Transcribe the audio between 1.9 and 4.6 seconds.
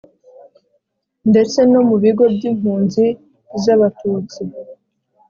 bigo by'impunzi z'abatutsi,